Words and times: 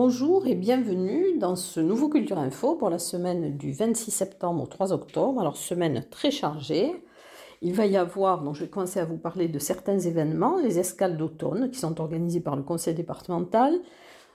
Bonjour 0.00 0.46
et 0.46 0.54
bienvenue 0.54 1.38
dans 1.38 1.56
ce 1.56 1.80
nouveau 1.80 2.08
Culture 2.08 2.38
Info 2.38 2.76
pour 2.76 2.88
la 2.88 3.00
semaine 3.00 3.56
du 3.56 3.72
26 3.72 4.12
septembre 4.12 4.62
au 4.62 4.66
3 4.68 4.92
octobre. 4.92 5.40
Alors 5.40 5.56
semaine 5.56 6.04
très 6.08 6.30
chargée. 6.30 6.92
Il 7.62 7.74
va 7.74 7.84
y 7.84 7.96
avoir, 7.96 8.44
donc 8.44 8.54
je 8.54 8.60
vais 8.60 8.70
commencer 8.70 9.00
à 9.00 9.04
vous 9.04 9.16
parler 9.16 9.48
de 9.48 9.58
certains 9.58 9.98
événements, 9.98 10.60
les 10.60 10.78
escales 10.78 11.16
d'automne 11.16 11.68
qui 11.72 11.80
sont 11.80 12.00
organisées 12.00 12.38
par 12.38 12.54
le 12.54 12.62
conseil 12.62 12.94
départemental, 12.94 13.74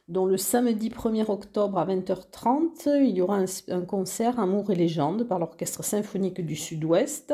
dont 0.09 0.25
le 0.25 0.35
samedi 0.35 0.89
1er 0.89 1.31
octobre 1.31 1.77
à 1.77 1.85
20h30, 1.85 3.01
il 3.01 3.15
y 3.15 3.21
aura 3.21 3.39
un, 3.69 3.81
concert 3.85 4.41
Amour 4.41 4.69
et 4.71 4.75
légende 4.75 5.23
par 5.23 5.39
l'Orchestre 5.39 5.81
symphonique 5.81 6.45
du 6.45 6.57
Sud-Ouest 6.57 7.33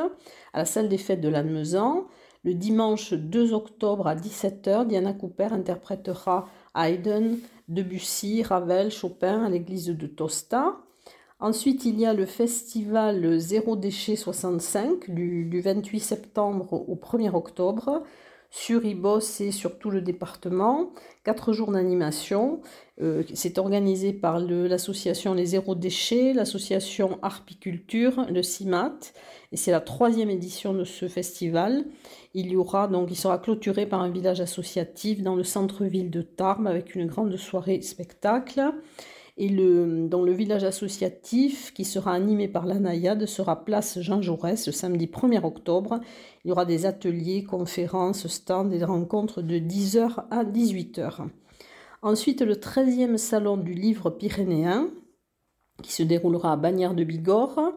à 0.53 0.59
la 0.59 0.65
salle 0.65 0.87
des 0.87 0.99
fêtes 0.99 1.21
de 1.21 1.29
Lannemezan. 1.29 2.05
Le 2.43 2.53
dimanche 2.53 3.13
2 3.13 3.53
octobre 3.53 4.07
à 4.07 4.15
17h, 4.15 4.85
Diana 4.87 5.13
Cooper 5.13 5.49
interprétera 5.51 6.47
Haydn, 6.79 7.35
Debussy, 7.67 8.43
Ravel, 8.43 8.89
Chopin 8.89 9.43
à 9.43 9.49
l'église 9.49 9.87
de 9.87 10.07
Tosta. 10.07 10.77
Ensuite, 11.41 11.85
il 11.85 11.99
y 11.99 12.05
a 12.05 12.13
le 12.13 12.25
festival 12.25 13.39
Zéro 13.39 13.75
déchet 13.75 14.15
65 14.15 15.09
du, 15.09 15.61
28 15.61 15.99
septembre 15.99 16.73
au 16.73 16.95
1er 16.95 17.33
octobre 17.33 18.03
sur 18.49 18.85
Ibos 18.85 19.41
et 19.41 19.51
sur 19.51 19.77
tout 19.77 19.89
le 19.89 20.01
département. 20.01 20.91
Quatre 21.23 21.53
jours 21.53 21.71
d'animation. 21.71 22.61
Euh, 23.01 23.23
c'est 23.33 23.57
organisé 23.57 24.11
par 24.11 24.39
l'association 24.39 25.33
Les 25.33 25.47
Zéro 25.47 25.75
Déchets, 25.75 26.33
l'association 26.33 27.19
Arpiculture, 27.21 28.25
le 28.29 28.41
CIMAT. 28.41 28.99
Et 29.51 29.57
c'est 29.57 29.71
la 29.71 29.81
troisième 29.81 30.29
édition 30.29 30.73
de 30.73 30.83
ce 30.83 31.07
festival. 31.07 31.85
Il 32.33 32.51
y 32.51 32.55
aura 32.55 32.87
donc, 32.87 33.09
il 33.11 33.15
sera 33.15 33.37
clôturé 33.37 33.85
par 33.85 34.01
un 34.01 34.09
village 34.09 34.41
associatif 34.41 35.21
dans 35.21 35.35
le 35.35 35.43
centre-ville 35.43 36.09
de 36.09 36.21
Tarbes 36.21 36.67
avec 36.67 36.95
une 36.95 37.05
grande 37.05 37.35
soirée 37.37 37.81
spectacle. 37.81 38.73
Et 39.41 39.47
le, 39.47 40.09
dans 40.09 40.21
le 40.21 40.33
village 40.33 40.65
associatif 40.65 41.73
qui 41.73 41.85
sera 41.85 42.11
animé 42.13 42.49
par 42.49 42.65
la 42.65 42.77
Naïade 42.77 43.25
sera 43.25 43.63
place 43.63 43.99
Jean 44.01 44.21
Jaurès 44.21 44.67
le 44.67 44.73
samedi 44.73 45.05
1er 45.07 45.45
octobre. 45.45 46.01
Il 46.43 46.49
y 46.49 46.51
aura 46.51 46.65
des 46.65 46.85
ateliers, 46.85 47.45
conférences, 47.45 48.27
stands 48.27 48.69
et 48.69 48.83
rencontres 48.83 49.41
de 49.41 49.55
10h 49.55 50.25
à 50.29 50.43
18h. 50.43 51.29
Ensuite, 52.01 52.41
le 52.41 52.55
13e 52.55 53.15
salon 53.15 53.55
du 53.55 53.73
livre 53.73 54.09
pyrénéen 54.09 54.89
qui 55.81 55.93
se 55.93 56.03
déroulera 56.03 56.53
à 56.53 56.57
Bagnères 56.57 56.93
de 56.93 57.05
Bigorre, 57.05 57.73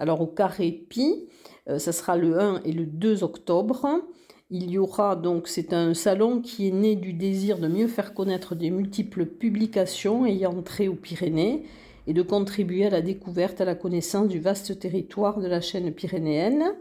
alors 0.00 0.20
au 0.20 0.26
Carré 0.26 0.72
Pi. 0.72 1.28
Euh, 1.68 1.78
ça 1.78 1.92
sera 1.92 2.16
le 2.16 2.40
1 2.40 2.62
et 2.64 2.72
le 2.72 2.86
2 2.86 3.22
octobre. 3.22 4.02
Il 4.50 4.70
y 4.70 4.78
aura 4.78 5.16
donc, 5.16 5.48
c'est 5.48 5.72
un 5.72 5.94
salon 5.94 6.40
qui 6.40 6.68
est 6.68 6.72
né 6.72 6.96
du 6.96 7.14
désir 7.14 7.58
de 7.58 7.66
mieux 7.66 7.88
faire 7.88 8.12
connaître 8.12 8.54
des 8.54 8.70
multiples 8.70 9.24
publications 9.26 10.26
ayant 10.26 10.62
trait 10.62 10.86
aux 10.86 10.94
Pyrénées 10.94 11.64
et 12.06 12.12
de 12.12 12.22
contribuer 12.22 12.86
à 12.86 12.90
la 12.90 13.00
découverte, 13.00 13.60
à 13.60 13.64
la 13.64 13.74
connaissance 13.74 14.28
du 14.28 14.40
vaste 14.40 14.78
territoire 14.78 15.40
de 15.40 15.48
la 15.48 15.62
chaîne 15.62 15.90
pyrénéenne. 15.92 16.74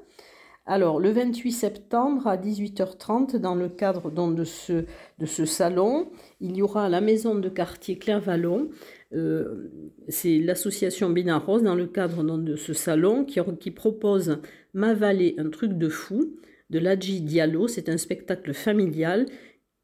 Alors, 0.66 1.00
le 1.00 1.11
28 1.11 1.52
septembre 1.52 2.28
à 2.28 2.38
18h30, 2.38 3.38
dans 3.38 3.55
le 3.55 3.67
cadre 3.67 4.11
de, 4.11 4.44
ce, 4.44 4.86
de 5.20 5.25
ce 5.25 5.45
salon, 5.45 6.09
il 6.39 6.55
y 6.55 6.61
aura 6.61 6.88
la 6.88 7.02
maison 7.02 7.36
de 7.36 7.50
quartier 7.50 7.98
Clairvallon, 7.98 8.70
euh, 9.14 9.72
c'est 10.08 10.39
l'association 10.39 11.09
Bénaros, 11.09 11.59
dans 11.59 11.75
le 11.75 11.88
cadre 11.88 12.23
de 12.23 12.55
ce 12.55 12.73
salon, 12.73 13.26
qui, 13.26 13.39
qui 13.59 13.71
propose 13.71 14.39
Ma 14.73 14.93
vallée, 14.93 15.36
un 15.38 15.49
truc 15.49 15.73
de 15.73 15.89
fou, 15.89 16.33
de 16.70 16.80
Ladji 16.80 17.22
Diallo. 17.22 17.68
C'est 17.68 17.90
un 17.90 17.98
spectacle 17.98 18.54
familial 18.54 19.26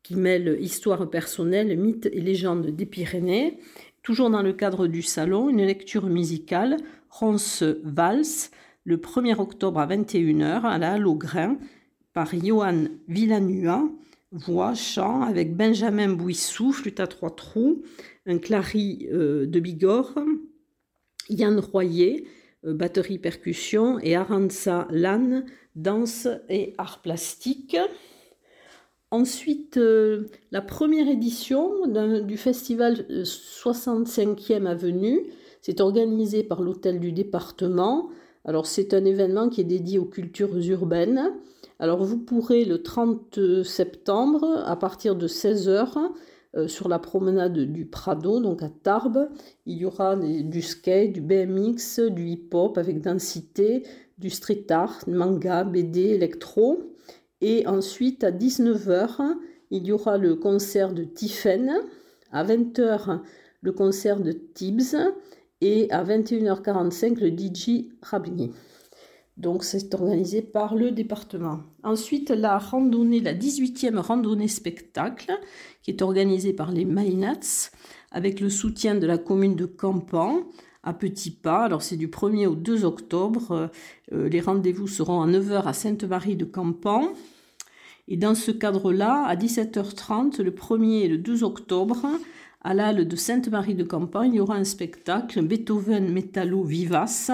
qui 0.04 0.16
mêle 0.16 0.58
histoire 0.60 1.10
personnelle, 1.10 1.78
mythes 1.78 2.10
et 2.12 2.22
légendes 2.22 2.68
des 2.68 2.86
Pyrénées. 2.86 3.60
Toujours 4.04 4.30
dans 4.30 4.42
le 4.42 4.54
cadre 4.54 4.88
du 4.88 5.02
salon, 5.02 5.50
une 5.50 5.66
lecture 5.66 6.08
musicale, 6.08 6.78
Ronce 7.10 7.64
Vals, 7.84 8.50
le 8.86 8.98
1er 8.98 9.40
octobre 9.40 9.80
à 9.80 9.88
21h 9.88 10.64
à 10.64 10.78
la 10.78 10.94
Halle 10.94 11.08
au 11.08 11.16
Grain, 11.16 11.58
par 12.14 12.34
Johan 12.34 12.86
Villanua, 13.08 13.84
voix, 14.32 14.74
chant, 14.74 15.22
avec 15.22 15.56
Benjamin 15.56 16.10
Bouissou, 16.10 16.72
flûte 16.72 17.00
à 17.00 17.08
trois 17.08 17.36
trous, 17.36 17.84
un 18.26 18.38
clari 18.38 19.08
euh, 19.12 19.46
de 19.46 19.60
Bigorre, 19.60 20.20
Yann 21.30 21.60
Royer, 21.60 22.26
batterie 22.64 23.20
percussion, 23.20 24.00
et 24.00 24.16
Aranza 24.16 24.88
Lannes, 24.92 25.46
danse 25.76 26.28
et 26.50 26.74
art 26.78 27.02
plastique. 27.02 27.78
Ensuite, 29.12 29.78
euh, 29.78 30.28
la 30.52 30.62
première 30.62 31.08
édition 31.08 31.88
du 31.88 32.38
festival 32.38 33.06
65e 33.24 34.68
Avenue, 34.68 35.22
c'est 35.62 35.82
organisé 35.82 36.44
par 36.44 36.62
l'hôtel 36.62 37.00
du 37.00 37.12
département. 37.12 38.10
Alors 38.46 38.68
c'est 38.68 38.94
un 38.94 39.04
événement 39.04 39.50
qui 39.50 39.62
est 39.62 39.66
dédié 39.66 39.98
aux 39.98 40.06
cultures 40.06 40.56
urbaines. 40.58 41.34
Alors 41.80 42.04
vous 42.04 42.20
pourrez 42.20 42.66
le 42.66 42.84
30 42.84 43.64
septembre 43.64 44.64
à 44.66 44.76
partir 44.76 45.16
de 45.16 45.28
16h 45.28 46.12
euh, 46.56 46.68
sur 46.68 46.90
la 46.90 46.98
promenade 46.98 47.60
du 47.60 47.86
Prado, 47.86 48.40
donc 48.40 48.64
à 48.64 48.70
Tarbes, 48.70 49.30
il 49.68 49.78
y 49.78 49.86
aura 49.86 50.16
du 50.16 50.62
skate, 50.64 51.14
du 51.14 51.22
BMX, 51.22 52.00
du 52.10 52.28
hip-hop 52.28 52.78
avec 52.78 53.02
densité, 53.02 53.84
du 54.18 54.32
street 54.32 54.66
art, 54.70 55.04
manga, 55.08 55.64
BD, 55.64 56.02
électro. 56.02 56.96
Et 57.42 57.68
ensuite, 57.68 58.24
à 58.24 58.32
19h, 58.32 59.36
il 59.72 59.86
y 59.86 59.92
aura 59.92 60.18
le 60.18 60.36
concert 60.36 60.92
de 60.94 61.04
Tiffen. 61.04 61.72
À 62.32 62.44
20h, 62.44 63.20
le 63.62 63.72
concert 63.72 64.20
de 64.20 64.32
Tibbs. 64.32 64.96
Et 65.62 65.92
à 65.92 66.04
21h45, 66.04 67.20
le 67.20 67.30
DJ 67.30 67.90
Rabini. 68.02 68.52
Donc, 69.40 69.64
c'est 69.64 69.94
organisé 69.94 70.42
par 70.42 70.76
le 70.76 70.92
département. 70.92 71.62
Ensuite, 71.84 72.30
la 72.30 72.58
randonnée, 72.58 73.22
la 73.22 73.34
18e 73.34 73.98
randonnée 73.98 74.50
spectacle, 74.50 75.32
qui 75.82 75.92
est 75.92 76.02
organisée 76.02 76.52
par 76.52 76.72
les 76.72 76.84
Mainats, 76.84 77.72
avec 78.12 78.42
le 78.42 78.50
soutien 78.50 78.96
de 78.96 79.08
la 79.08 79.18
commune 79.18 79.56
de 79.56 79.66
Campan 79.66 80.44
à 80.84 80.94
petits 80.94 81.32
pas. 81.32 81.64
Alors 81.64 81.82
c'est 81.82 81.98
du 81.98 82.08
1er 82.08 82.48
au 82.48 82.56
2 82.56 82.84
octobre. 82.86 83.52
Euh, 83.52 83.68
euh, 84.14 84.30
les 84.30 84.42
rendez-vous 84.42 84.88
seront 84.88 85.22
à 85.22 85.28
9h 85.28 85.64
à 85.64 85.74
Sainte-Marie 85.74 86.36
de 86.36 86.46
Campan. 86.46 87.10
Et 88.08 88.18
dans 88.18 88.36
ce 88.36 88.52
cadre-là, 88.52 89.26
à 89.26 89.36
17h30, 89.36 90.42
le 90.42 90.52
1er 90.52 91.02
et 91.04 91.08
le 91.08 91.18
2 91.18 91.44
octobre, 91.44 92.08
à 92.62 92.74
l'halle 92.74 93.08
de 93.08 93.16
Sainte-Marie 93.16 93.76
de 93.76 93.84
Campan, 93.84 94.24
il 94.24 94.36
y 94.36 94.40
aura 94.40 94.56
un 94.56 94.64
spectacle 94.64 95.42
Beethoven 95.44 96.12
Metallo 96.12 96.64
Vivace 96.64 97.32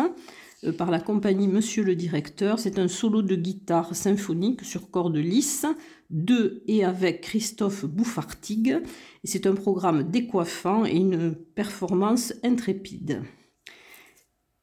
par 0.71 0.91
la 0.91 0.99
compagnie 0.99 1.47
Monsieur 1.47 1.83
le 1.83 1.95
Directeur. 1.95 2.59
C'est 2.59 2.79
un 2.79 2.87
solo 2.87 3.21
de 3.21 3.35
guitare 3.35 3.95
symphonique 3.95 4.63
sur 4.63 4.89
corde 4.91 5.17
lisse, 5.17 5.65
de 6.09 6.63
et 6.67 6.83
avec 6.83 7.21
Christophe 7.21 7.85
Bouffartigue. 7.85 8.79
C'est 9.23 9.47
un 9.47 9.55
programme 9.55 10.03
décoiffant 10.03 10.85
et 10.85 10.95
une 10.95 11.35
performance 11.35 12.33
intrépide. 12.43 13.21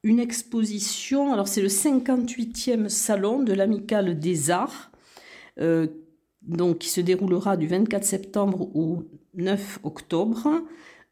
Une 0.04 0.18
exposition, 0.18 1.32
alors 1.32 1.46
c'est 1.46 1.62
le 1.62 1.68
58e 1.68 2.88
salon 2.88 3.42
de 3.42 3.52
l'Amicale 3.52 4.18
des 4.18 4.50
Arts, 4.50 4.90
euh, 5.60 5.86
donc 6.42 6.78
qui 6.78 6.88
se 6.88 7.00
déroulera 7.00 7.56
du 7.56 7.68
24 7.68 8.04
septembre 8.04 8.74
au 8.74 9.04
9 9.34 9.78
octobre. 9.84 10.48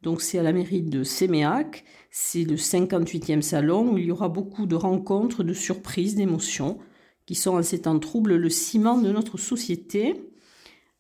Donc 0.03 0.23
c'est 0.23 0.39
à 0.39 0.43
la 0.43 0.53
mairie 0.53 0.83
de 0.83 1.03
Séméac. 1.03 1.85
C'est 2.11 2.45
le 2.45 2.57
58e 2.57 3.43
salon 3.43 3.93
où 3.93 3.99
il 3.99 4.07
y 4.07 4.11
aura 4.11 4.29
beaucoup 4.29 4.67
de 4.67 4.75
rencontres, 4.75 5.45
de 5.45 5.53
surprises, 5.53 6.15
d'émotions 6.15 6.79
qui 7.27 7.35
sont 7.35 7.57
en 7.57 7.63
ces 7.63 7.83
temps 7.83 7.99
troubles 7.99 8.35
le 8.35 8.51
ciment 8.51 8.99
de 8.99 9.13
notre 9.13 9.39
société. 9.39 10.15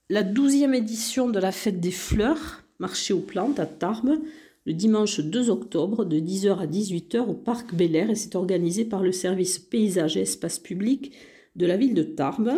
La 0.08 0.23
12e 0.23 0.75
édition 0.75 1.29
de 1.29 1.41
la 1.41 1.50
fête 1.50 1.81
des 1.81 1.91
fleurs, 1.91 2.62
marché 2.79 3.12
aux 3.12 3.20
plantes 3.20 3.58
à 3.58 3.67
Tarbes, 3.67 4.19
le 4.67 4.73
dimanche 4.75 5.20
2 5.20 5.50
octobre 5.50 6.05
de 6.05 6.20
10h 6.20 6.58
à 6.58 6.67
18h 6.67 7.19
au 7.20 7.35
parc 7.35 7.75
Bel 7.75 7.97
Air 7.97 8.11
et 8.11 8.14
c'est 8.14 8.37
organisé 8.37 8.85
par 8.85 9.02
le 9.02 9.11
service 9.11 9.58
paysage 9.58 10.17
et 10.17 10.20
espace 10.20 10.58
public 10.58 11.12
de 11.56 11.67
la 11.67 11.76
ville 11.76 11.94
de 11.94 12.02
Tarbes. 12.02 12.52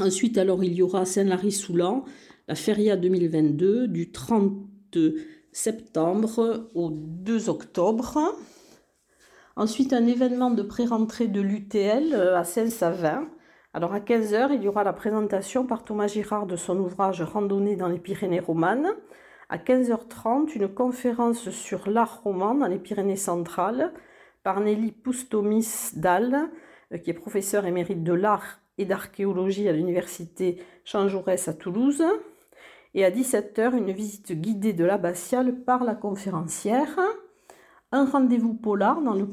Ensuite, 0.00 0.38
alors, 0.38 0.64
il 0.64 0.72
y 0.72 0.82
aura 0.82 1.04
Saint-Lary-Soulan, 1.04 2.04
la 2.48 2.54
Feria 2.54 2.96
2022 2.96 3.86
du 3.86 4.10
30 4.10 4.66
septembre 5.54 6.68
au 6.74 6.90
2 6.90 7.48
octobre. 7.48 8.34
Ensuite, 9.54 9.92
un 9.92 10.04
événement 10.04 10.50
de 10.50 10.62
pré-rentrée 10.62 11.28
de 11.28 11.40
l'UTL 11.40 12.12
euh, 12.12 12.36
à 12.36 12.42
Saint-Savin. 12.42 13.28
Alors 13.72 13.94
à 13.94 14.00
15h, 14.00 14.50
il 14.52 14.64
y 14.64 14.68
aura 14.68 14.82
la 14.82 14.92
présentation 14.92 15.64
par 15.64 15.84
Thomas 15.84 16.08
Girard 16.08 16.46
de 16.46 16.56
son 16.56 16.78
ouvrage 16.78 17.22
Randonnée 17.22 17.76
dans 17.76 17.86
les 17.86 18.00
Pyrénées 18.00 18.40
romanes. 18.40 18.88
À 19.48 19.58
15h30, 19.58 20.52
une 20.56 20.68
conférence 20.68 21.50
sur 21.50 21.88
l'art 21.88 22.22
roman 22.24 22.56
dans 22.56 22.66
les 22.66 22.80
Pyrénées 22.80 23.16
centrales 23.16 23.92
par 24.42 24.60
Nelly 24.60 24.90
Poustomis-Dalle, 24.90 26.50
euh, 26.92 26.98
qui 26.98 27.10
est 27.10 27.14
professeure 27.14 27.64
émérite 27.64 28.02
de 28.02 28.12
l'art 28.12 28.58
et 28.76 28.86
d'archéologie 28.86 29.68
à 29.68 29.72
l'université 29.72 30.60
Jean 30.84 31.06
Jaurès 31.06 31.46
à 31.46 31.54
Toulouse. 31.54 32.02
Et 32.94 33.04
à 33.04 33.10
17h, 33.10 33.76
une 33.76 33.90
visite 33.90 34.32
guidée 34.32 34.72
de 34.72 34.84
l'abbatiale 34.84 35.52
par 35.64 35.82
la 35.82 35.96
conférencière. 35.96 36.96
Un 37.90 38.04
rendez-vous 38.04 38.54
polar 38.54 39.02
dans 39.02 39.14
le, 39.14 39.26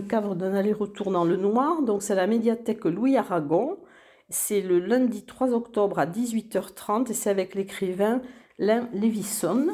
cadre 0.00 0.34
d'un 0.34 0.54
aller-retour 0.54 1.10
dans 1.10 1.24
le 1.24 1.36
noir. 1.36 1.82
Donc 1.82 2.02
c'est 2.02 2.14
la 2.14 2.26
médiathèque 2.26 2.84
Louis 2.86 3.18
Aragon. 3.18 3.78
C'est 4.30 4.62
le 4.62 4.78
lundi 4.78 5.24
3 5.24 5.52
octobre 5.52 5.98
à 5.98 6.06
18h30 6.06 7.10
et 7.10 7.14
c'est 7.14 7.30
avec 7.30 7.54
l'écrivain 7.54 8.22
Lin 8.58 8.88
Lévisson. 8.94 9.68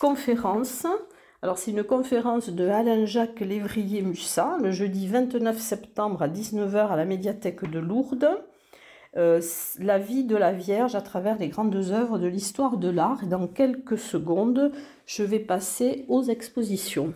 Conférence. 0.00 0.86
Alors 1.42 1.58
c'est 1.58 1.70
une 1.70 1.84
conférence 1.84 2.48
de 2.48 2.68
Alain-Jacques 2.68 3.40
Lévrier-Mussat 3.40 4.58
le 4.60 4.72
jeudi 4.72 5.06
29 5.06 5.58
septembre 5.60 6.22
à 6.22 6.28
19h 6.28 6.88
à 6.88 6.96
la 6.96 7.04
médiathèque 7.04 7.70
de 7.70 7.78
Lourdes. 7.78 8.44
Euh, 9.16 9.40
la 9.78 9.98
vie 9.98 10.24
de 10.24 10.34
la 10.34 10.52
Vierge 10.52 10.96
à 10.96 11.00
travers 11.00 11.38
les 11.38 11.48
grandes 11.48 11.76
œuvres 11.76 12.18
de 12.18 12.26
l'histoire 12.26 12.78
de 12.78 12.88
l'art. 12.88 13.22
Et 13.22 13.26
dans 13.26 13.46
quelques 13.46 13.98
secondes, 13.98 14.72
je 15.06 15.22
vais 15.22 15.38
passer 15.38 16.04
aux 16.08 16.24
expositions. 16.24 17.14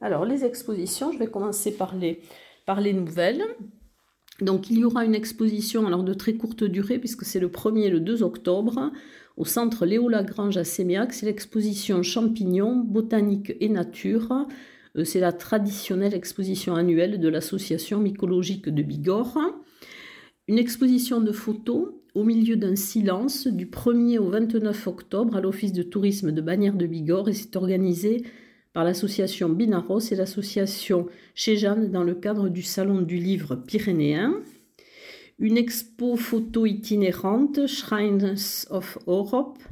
Alors, 0.00 0.24
les 0.24 0.44
expositions, 0.44 1.12
je 1.12 1.18
vais 1.18 1.26
commencer 1.26 1.76
par 1.76 1.94
les, 1.94 2.22
par 2.64 2.80
les 2.80 2.94
nouvelles. 2.94 3.42
Donc, 4.40 4.70
il 4.70 4.78
y 4.78 4.84
aura 4.84 5.04
une 5.04 5.14
exposition 5.14 5.86
alors 5.86 6.04
de 6.04 6.14
très 6.14 6.34
courte 6.34 6.64
durée, 6.64 6.98
puisque 6.98 7.24
c'est 7.24 7.40
le 7.40 7.48
1er 7.48 7.84
et 7.84 7.90
le 7.90 8.00
2 8.00 8.22
octobre, 8.22 8.92
au 9.36 9.44
centre 9.44 9.86
Léo 9.86 10.08
Lagrange 10.08 10.56
à 10.56 10.64
Sémiac. 10.64 11.14
C'est 11.14 11.26
l'exposition 11.26 12.02
Champignons, 12.02 12.76
Botanique 12.76 13.54
et 13.60 13.68
Nature. 13.68 14.46
Euh, 14.96 15.04
c'est 15.04 15.20
la 15.20 15.32
traditionnelle 15.32 16.14
exposition 16.14 16.74
annuelle 16.74 17.20
de 17.20 17.28
l'association 17.28 17.98
mycologique 18.00 18.68
de 18.68 18.82
Bigorre. 18.82 19.38
Une 20.48 20.58
exposition 20.58 21.20
de 21.20 21.32
photos 21.32 21.88
au 22.14 22.24
milieu 22.24 22.56
d'un 22.56 22.76
silence 22.76 23.46
du 23.46 23.66
1er 23.66 24.18
au 24.18 24.30
29 24.30 24.86
octobre 24.86 25.36
à 25.36 25.40
l'Office 25.40 25.72
de 25.72 25.82
tourisme 25.82 26.32
de 26.32 26.40
Bagnères 26.40 26.76
de 26.76 26.86
Bigorre 26.86 27.28
et 27.28 27.34
c'est 27.34 27.56
organisé 27.56 28.24
par 28.76 28.84
l'association 28.84 29.48
Binaros 29.48 30.12
et 30.12 30.16
l'association 30.16 31.06
Chez 31.34 31.56
Jeanne 31.56 31.90
dans 31.90 32.04
le 32.04 32.14
cadre 32.14 32.50
du 32.50 32.60
Salon 32.60 33.00
du 33.00 33.16
Livre 33.16 33.56
pyrénéen. 33.56 34.42
Une 35.38 35.56
expo 35.56 36.14
photo 36.16 36.66
itinérante, 36.66 37.66
Shrines 37.68 38.34
of 38.68 38.98
Europe, 39.06 39.62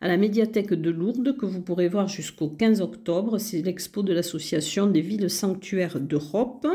à 0.00 0.08
la 0.08 0.16
médiathèque 0.16 0.72
de 0.72 0.88
Lourdes, 0.88 1.36
que 1.36 1.44
vous 1.44 1.60
pourrez 1.60 1.88
voir 1.88 2.08
jusqu'au 2.08 2.48
15 2.48 2.80
octobre. 2.80 3.36
C'est 3.36 3.60
l'expo 3.60 4.02
de 4.02 4.14
l'association 4.14 4.86
des 4.86 5.02
villes 5.02 5.28
sanctuaires 5.28 6.00
d'Europe. 6.00 6.66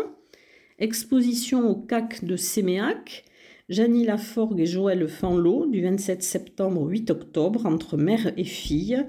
Exposition 0.77 1.67
au 1.71 1.73
CAC 1.73 2.23
de 2.23 2.35
Séméac, 2.35 3.25
Janie 3.67 4.05
Laforgue 4.05 4.59
et 4.59 4.67
Joël 4.67 5.07
Fanlot, 5.07 5.65
du 5.65 5.81
27 5.81 6.21
septembre 6.21 6.81
au 6.81 6.87
8 6.87 7.09
octobre, 7.09 7.65
entre 7.65 7.97
mère 7.97 8.31
et 8.37 8.43
fille, 8.43 9.03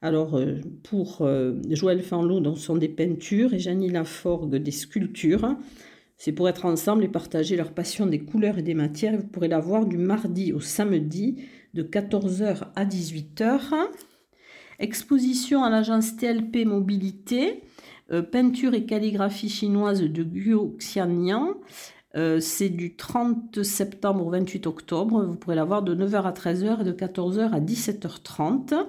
alors, 0.00 0.36
euh, 0.36 0.60
pour 0.84 1.22
euh, 1.22 1.54
Joël 1.70 2.02
Fanlot, 2.02 2.40
donc, 2.40 2.58
sont 2.58 2.76
des 2.76 2.88
peintures 2.88 3.52
et 3.52 3.58
Janie 3.58 3.90
Laforgue 3.90 4.54
des 4.54 4.70
sculptures. 4.70 5.56
C'est 6.16 6.32
pour 6.32 6.48
être 6.48 6.66
ensemble 6.66 7.04
et 7.04 7.08
partager 7.08 7.56
leur 7.56 7.72
passion 7.72 8.06
des 8.06 8.20
couleurs 8.20 8.58
et 8.58 8.62
des 8.62 8.74
matières. 8.74 9.16
Vous 9.16 9.26
pourrez 9.26 9.48
la 9.48 9.58
voir 9.58 9.86
du 9.86 9.98
mardi 9.98 10.52
au 10.52 10.60
samedi 10.60 11.42
de 11.74 11.82
14h 11.82 12.68
à 12.76 12.84
18h. 12.84 13.72
Exposition 14.78 15.64
à 15.64 15.70
l'agence 15.70 16.16
TLP 16.16 16.64
Mobilité, 16.64 17.64
euh, 18.12 18.22
peinture 18.22 18.74
et 18.74 18.86
calligraphie 18.86 19.48
chinoise 19.48 20.00
de 20.00 20.22
Guo 20.22 20.76
Xiannian. 20.78 21.54
c'est 22.40 22.68
du 22.68 22.94
30 22.96 23.64
septembre 23.64 24.26
au 24.26 24.30
28 24.30 24.66
octobre. 24.68 25.24
Vous 25.24 25.36
pourrez 25.36 25.56
la 25.56 25.64
voir 25.64 25.82
de 25.82 25.94
9h 25.94 26.22
à 26.22 26.32
13h 26.32 26.82
et 26.82 26.84
de 26.84 26.92
14h 26.92 27.50
à 27.50 27.60
17h30. 27.60 28.86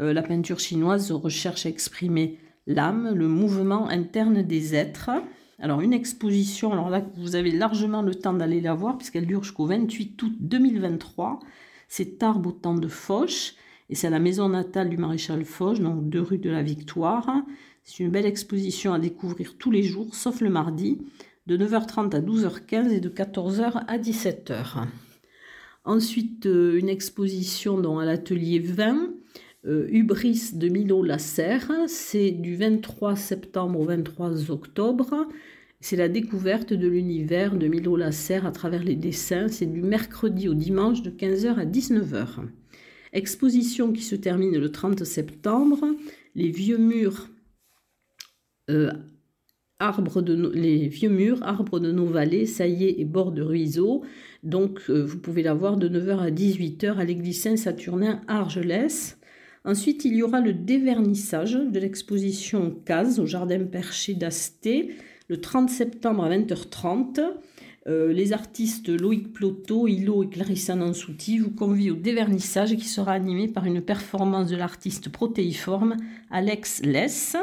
Euh, 0.00 0.12
la 0.12 0.22
peinture 0.22 0.58
chinoise 0.58 1.12
recherche 1.12 1.66
à 1.66 1.68
exprimer 1.68 2.38
l'âme, 2.66 3.12
le 3.14 3.28
mouvement 3.28 3.88
interne 3.88 4.42
des 4.42 4.74
êtres. 4.74 5.10
Alors 5.58 5.80
une 5.80 5.92
exposition, 5.92 6.72
alors 6.72 6.90
là 6.90 7.04
vous 7.16 7.36
avez 7.36 7.50
largement 7.50 8.02
le 8.02 8.14
temps 8.14 8.32
d'aller 8.32 8.60
la 8.60 8.74
voir 8.74 8.96
puisqu'elle 8.96 9.26
dure 9.26 9.44
jusqu'au 9.44 9.66
28 9.66 10.22
août 10.22 10.32
2023. 10.40 11.40
C'est 11.88 12.22
Arbre 12.22 12.50
au 12.50 12.52
temps 12.52 12.74
de 12.74 12.88
Foch 12.88 13.54
et 13.90 13.94
c'est 13.94 14.06
à 14.06 14.10
la 14.10 14.18
maison 14.18 14.48
natale 14.48 14.88
du 14.88 14.96
maréchal 14.96 15.44
Foch, 15.44 15.78
donc 15.78 16.08
deux 16.08 16.22
rue 16.22 16.38
de 16.38 16.50
la 16.50 16.62
Victoire. 16.62 17.30
C'est 17.84 18.02
une 18.02 18.10
belle 18.10 18.26
exposition 18.26 18.94
à 18.94 18.98
découvrir 18.98 19.56
tous 19.58 19.70
les 19.70 19.82
jours, 19.82 20.14
sauf 20.14 20.40
le 20.40 20.50
mardi, 20.50 21.02
de 21.46 21.56
9h30 21.58 22.14
à 22.14 22.20
12h15 22.20 22.90
et 22.90 23.00
de 23.00 23.08
14h 23.08 23.84
à 23.86 23.98
17h. 23.98 24.86
Ensuite, 25.84 26.46
euh, 26.46 26.78
une 26.78 26.88
exposition 26.88 27.76
dans 27.76 27.98
à 27.98 28.04
l'atelier 28.04 28.60
20 28.60 29.10
euh, 29.66 29.86
Hubris 29.90 30.50
de 30.54 30.68
Milo 30.68 31.02
Lasserre. 31.02 31.70
C'est 31.86 32.30
du 32.30 32.56
23 32.56 33.16
septembre 33.16 33.80
au 33.80 33.84
23 33.84 34.50
octobre. 34.50 35.28
C'est 35.80 35.96
la 35.96 36.08
découverte 36.08 36.72
de 36.72 36.88
l'univers 36.88 37.56
de 37.56 37.66
Milo 37.66 37.96
Lasserre 37.96 38.46
à 38.46 38.52
travers 38.52 38.84
les 38.84 38.96
dessins. 38.96 39.48
C'est 39.48 39.66
du 39.66 39.82
mercredi 39.82 40.48
au 40.48 40.54
dimanche 40.54 41.02
de 41.02 41.10
15h 41.10 41.56
à 41.56 41.64
19h. 41.64 42.46
Exposition 43.12 43.92
qui 43.92 44.02
se 44.02 44.16
termine 44.16 44.56
le 44.58 44.70
30 44.70 45.04
septembre. 45.04 45.84
Les 46.34 46.50
vieux 46.50 46.78
murs, 46.78 47.28
euh, 48.70 48.92
arbres 49.78 50.22
de 50.22 50.50
les 50.54 50.88
vieux 50.88 51.10
murs, 51.10 51.42
arbres 51.42 51.78
de 51.78 51.90
nos 51.90 52.06
vallées, 52.06 52.46
saillés 52.46 53.00
et 53.00 53.04
bords 53.04 53.32
de 53.32 53.42
ruisseaux. 53.42 54.02
Donc, 54.42 54.82
euh, 54.88 55.04
vous 55.04 55.18
pouvez 55.18 55.42
la 55.42 55.54
voir 55.54 55.76
de 55.76 55.88
9h 55.88 56.18
à 56.18 56.30
18h 56.30 56.96
à 56.96 57.04
l'église 57.04 57.42
Saint-Saturnin 57.42 58.22
à 58.28 58.38
Argelès. 58.38 59.18
Ensuite, 59.64 60.04
il 60.04 60.14
y 60.16 60.22
aura 60.22 60.40
le 60.40 60.52
dévernissage 60.52 61.54
de 61.54 61.78
l'exposition 61.78 62.74
Case 62.84 63.20
au 63.20 63.26
Jardin 63.26 63.64
Perché 63.64 64.14
d'Asté 64.14 64.90
le 65.28 65.40
30 65.40 65.70
septembre 65.70 66.24
à 66.24 66.30
20h30. 66.30 67.20
Euh, 67.86 68.12
les 68.12 68.32
artistes 68.32 68.88
Loïc 68.88 69.32
Ploto, 69.32 69.86
Hilo 69.86 70.24
et 70.24 70.28
Clarissa 70.28 70.74
Nansouti 70.74 71.38
vous 71.38 71.50
convient 71.50 71.92
au 71.92 71.96
dévernissage 71.96 72.76
qui 72.76 72.86
sera 72.86 73.12
animé 73.12 73.48
par 73.48 73.64
une 73.64 73.80
performance 73.80 74.50
de 74.50 74.56
l'artiste 74.56 75.10
protéiforme 75.10 75.96
Alex 76.30 76.82
Less. 76.84 77.36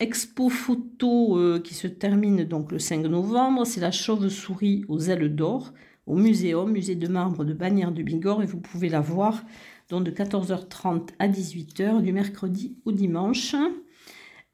Expo 0.00 0.48
photo 0.48 1.38
euh, 1.38 1.60
qui 1.60 1.74
se 1.74 1.86
termine 1.86 2.44
donc 2.44 2.72
le 2.72 2.78
5 2.78 3.04
novembre, 3.04 3.64
c'est 3.64 3.80
la 3.80 3.90
chauve-souris 3.90 4.84
aux 4.88 5.00
ailes 5.00 5.34
d'or 5.34 5.72
au 6.06 6.16
muséum, 6.16 6.70
musée 6.72 6.96
de 6.96 7.08
marbre 7.08 7.44
de 7.44 7.52
Bagnères 7.52 7.92
de 7.92 8.02
Bigorre 8.02 8.42
et 8.42 8.46
vous 8.46 8.60
pouvez 8.60 8.88
la 8.88 9.00
voir 9.00 9.44
donc 9.88 10.04
de 10.04 10.10
14h30 10.10 11.10
à 11.18 11.28
18h 11.28 12.02
du 12.02 12.12
mercredi 12.12 12.76
au 12.84 12.92
dimanche. 12.92 13.54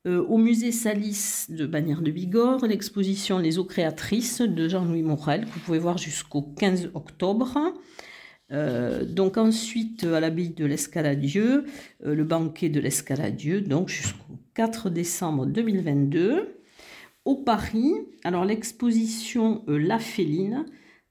Euh, 0.07 0.25
au 0.25 0.39
musée 0.39 0.71
Salis 0.71 1.47
de 1.49 1.67
Bagnères 1.67 2.03
de 2.03 2.11
Bigorre, 2.11 2.65
l'exposition 2.67 3.39
Les 3.39 3.59
eaux 3.59 3.65
créatrices 3.65 4.41
de 4.41 4.69
Jean-Louis 4.69 5.03
Morel, 5.03 5.45
que 5.45 5.51
vous 5.51 5.61
pouvez 5.61 5.79
voir 5.79 5.99
jusqu'au 5.99 6.43
15 6.43 6.91
octobre. 6.95 7.59
Euh, 8.51 9.05
donc 9.05 9.37
ensuite 9.37 10.05
à 10.05 10.21
l'abbaye 10.21 10.51
de 10.51 10.65
l'Escaladieu, 10.65 11.67
euh, 12.07 12.15
le 12.15 12.25
banquet 12.25 12.69
de 12.69 12.81
l'Escaladieu, 12.81 13.61
donc 13.61 13.89
jusqu'au 13.89 14.39
4 14.55 14.89
décembre 14.89 15.47
2022. 15.47 16.55
Au 17.25 17.35
Paris, 17.35 17.93
alors 18.25 18.45
l'exposition 18.45 19.63
La 19.67 19.99
Féline 19.99 20.65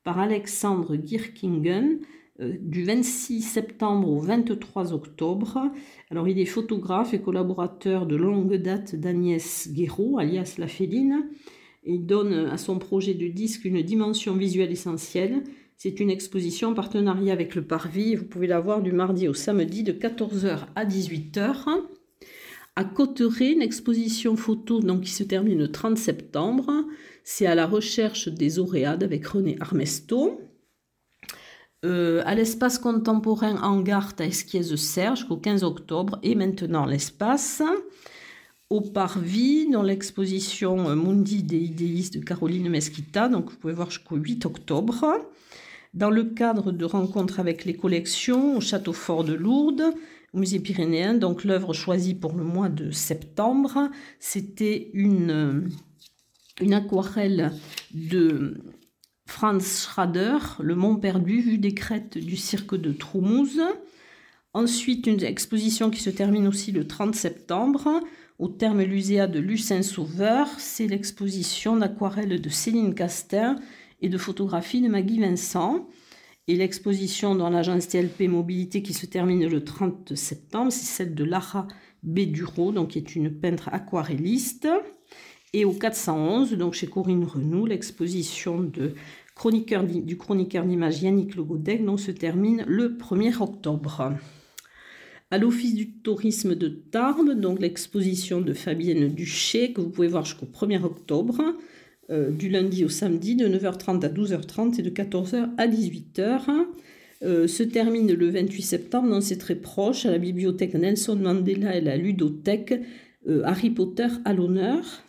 par 0.04 0.18
Alexandre 0.18 0.96
Gierkingen, 0.96 2.00
du 2.40 2.84
26 2.84 3.42
septembre 3.42 4.10
au 4.10 4.20
23 4.20 4.94
octobre. 4.94 5.72
Alors, 6.12 6.28
il 6.28 6.40
est 6.40 6.46
photographe 6.46 7.14
et 7.14 7.20
collaborateur 7.20 8.06
de 8.06 8.16
longue 8.16 8.56
date 8.56 8.96
d'Agnès 8.96 9.70
Guéraud, 9.72 10.20
alias 10.20 10.56
La 10.58 10.68
Féline. 10.68 11.30
Il 11.84 12.06
donne 12.06 12.34
à 12.34 12.58
son 12.58 12.80
projet 12.80 13.14
de 13.14 13.28
disque 13.28 13.66
une 13.66 13.82
dimension 13.82 14.36
visuelle 14.36 14.72
essentielle. 14.72 15.44
C'est 15.78 16.00
une 16.00 16.10
exposition 16.10 16.70
en 16.70 16.74
partenariat 16.74 17.32
avec 17.32 17.56
le 17.56 17.64
Parvis. 17.64 18.16
Vous 18.16 18.26
pouvez 18.26 18.48
la 18.48 18.60
voir 18.60 18.82
du 18.82 18.92
mardi 18.92 19.28
au 19.28 19.34
samedi 19.34 19.84
de 19.84 19.94
14h 19.94 20.66
à 20.76 20.86
18h. 20.86 21.66
À 22.76 22.84
Cotteret, 22.84 23.54
une 23.54 23.62
exposition 23.62 24.36
photo 24.36 24.82
donc, 24.82 25.02
qui 25.02 25.12
se 25.12 25.24
termine 25.24 25.60
le 25.60 25.72
30 25.72 25.98
septembre. 25.98 26.72
C'est 27.24 27.46
à 27.46 27.56
la 27.56 27.66
recherche 27.66 28.28
des 28.28 28.60
auréades 28.60 29.04
avec 29.04 29.26
René 29.26 29.56
Armesto. 29.60 30.42
Euh, 31.86 32.24
à 32.26 32.34
l'espace 32.34 32.80
contemporain 32.80 33.62
Angart 33.62 34.14
à 34.18 34.26
Esquiez-Serge 34.26 35.20
jusqu'au 35.20 35.38
15 35.38 35.64
octobre 35.64 36.18
et 36.24 36.34
maintenant 36.34 36.88
l'espace. 36.88 37.62
Au 38.72 38.82
Parvis, 38.82 39.70
dans 39.70 39.84
l'exposition 39.84 40.96
Mundi 40.96 41.44
des 41.44 41.60
idéistes 41.60 42.18
de 42.18 42.24
Caroline 42.24 42.68
Mesquita, 42.68 43.30
donc 43.30 43.52
vous 43.52 43.58
pouvez 43.58 43.74
voir 43.74 43.92
jusqu'au 43.92 44.16
8 44.16 44.46
octobre. 44.48 45.06
Dans 45.94 46.10
le 46.10 46.24
cadre 46.26 46.72
de 46.72 46.84
rencontres 46.84 47.40
avec 47.40 47.64
les 47.64 47.76
collections 47.76 48.58
au 48.58 48.62
Château 48.62 48.92
Fort 48.92 49.24
de 49.24 49.34
Lourdes, 49.34 49.94
au 50.34 50.40
Musée 50.40 50.60
Pyrénéen, 50.60 51.14
donc 51.14 51.44
l'œuvre 51.44 51.74
choisie 51.74 52.16
pour 52.16 52.34
le 52.34 52.44
mois 52.44 52.70
de 52.70 52.90
septembre, 52.90 53.90
c'était 54.20 54.90
une, 54.94 55.70
une 56.60 56.74
aquarelle 56.74 57.54
de 57.94 58.58
Franz 59.28 59.84
Schrader, 59.84 60.38
Le 60.60 60.74
Mont 60.74 60.96
Perdu, 60.96 61.42
vue 61.42 61.58
des 61.58 61.74
crêtes 61.74 62.18
du 62.18 62.38
cirque 62.38 62.76
de 62.76 62.92
Troumouze. 62.92 63.62
Ensuite, 64.54 65.06
une 65.06 65.22
exposition 65.22 65.92
qui 65.92 66.02
se 66.02 66.10
termine 66.10 66.48
aussi 66.48 66.72
le 66.72 66.88
30 66.88 67.14
septembre 67.14 68.02
au 68.40 68.48
terme 68.48 68.82
Luséa 68.82 69.28
de 69.28 69.40
Lucin 69.40 69.84
Sauveur. 69.84 70.48
C'est 70.58 70.88
l'exposition 70.88 71.76
d'aquarelles 71.76 72.42
de 72.42 72.50
Céline 72.50 72.96
Castin 72.96 73.58
et 74.02 74.10
de 74.10 74.18
photographie 74.18 74.82
de 74.82 74.88
Maggie 74.88 75.20
Vincent. 75.20 75.88
Et 76.48 76.56
l'exposition 76.56 77.36
dans 77.36 77.50
l'agence 77.50 77.90
TLP 77.90 78.30
Mobilité 78.30 78.82
qui 78.82 78.94
se 78.94 79.06
termine 79.06 79.46
le 79.46 79.64
30 79.64 80.16
septembre, 80.16 80.72
c'est 80.72 80.86
celle 80.86 81.14
de 81.14 81.26
Lara 81.26 81.68
Béduro, 82.02 82.72
donc 82.72 82.92
qui 82.92 82.98
est 83.00 83.16
une 83.16 83.30
peintre 83.30 83.70
aquarelliste. 83.74 84.70
Et 85.54 85.66
au 85.66 85.72
411, 85.72 86.54
donc 86.54 86.74
chez 86.74 86.88
Corinne 86.88 87.24
Renou, 87.24 87.66
l'exposition 87.66 88.70
chroniqueur, 89.36 89.84
du 89.84 90.18
chroniqueur 90.18 90.66
d'image 90.66 91.02
Yannick 91.02 91.36
Logodec 91.36 91.86
donc, 91.86 92.00
se 92.00 92.12
termine 92.12 92.64
le 92.68 92.98
1er 92.98 93.42
octobre. 93.42 94.14
À 95.30 95.38
l'Office 95.38 95.74
du 95.74 95.92
tourisme 95.92 96.56
de 96.56 96.68
Tarbes, 96.68 97.34
donc 97.34 97.60
l'exposition 97.60 98.42
de 98.42 98.54
Fabienne 98.54 99.10
Duché, 99.10 99.74
que 99.74 99.82
vous 99.82 99.90
pouvez 99.90 100.08
voir 100.08 100.26
jusqu'au 100.26 100.46
1er 100.46 100.84
octobre. 100.84 101.42
Euh, 102.10 102.32
du 102.32 102.48
lundi 102.48 102.86
au 102.86 102.90
samedi 102.90 103.36
de 103.36 103.48
9h30 103.48 104.06
à 104.06 104.10
12h30 104.10 104.80
et 104.80 104.82
de 104.82 104.90
14h 104.90 105.50
à 105.58 105.68
18h. 105.68 106.40
Euh, 107.24 107.48
se 107.48 107.64
termine 107.64 108.14
le 108.14 108.30
28 108.30 108.62
septembre, 108.62 109.10
donc 109.10 109.24
c'est 109.24 109.38
très 109.38 109.56
proche, 109.56 110.06
à 110.06 110.12
la 110.12 110.18
bibliothèque 110.18 110.76
Nelson 110.76 111.18
Mandela 111.18 111.76
et 111.76 111.82
la 111.82 111.98
ludothèque 111.98 112.76
euh, 113.28 113.42
Harry 113.44 113.72
Potter 113.72 114.08
à 114.24 114.34
l'honneur. 114.34 115.04